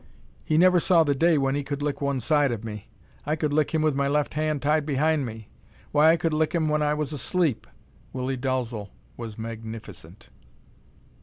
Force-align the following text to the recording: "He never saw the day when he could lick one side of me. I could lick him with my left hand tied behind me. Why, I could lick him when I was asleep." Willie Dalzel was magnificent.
"He 0.43 0.57
never 0.57 0.79
saw 0.79 1.03
the 1.03 1.13
day 1.13 1.37
when 1.37 1.53
he 1.53 1.63
could 1.63 1.83
lick 1.83 2.01
one 2.01 2.19
side 2.19 2.51
of 2.51 2.63
me. 2.63 2.89
I 3.23 3.35
could 3.35 3.53
lick 3.53 3.69
him 3.71 3.83
with 3.83 3.93
my 3.93 4.07
left 4.07 4.33
hand 4.33 4.63
tied 4.63 4.83
behind 4.83 5.27
me. 5.27 5.51
Why, 5.91 6.09
I 6.11 6.17
could 6.17 6.33
lick 6.33 6.55
him 6.55 6.69
when 6.69 6.81
I 6.81 6.95
was 6.95 7.13
asleep." 7.13 7.67
Willie 8.11 8.35
Dalzel 8.35 8.89
was 9.15 9.37
magnificent. 9.37 10.29